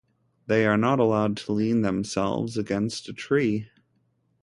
They 0.47 0.65
are 0.65 0.77
not 0.79 0.99
allowed 0.99 1.37
to 1.37 1.51
lean 1.51 1.83
themselves 1.83 2.57
against 2.57 3.07
a 3.07 3.13
tree. 3.13 3.69